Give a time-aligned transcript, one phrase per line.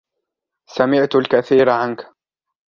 [0.69, 2.13] سمعت الكثير عنك.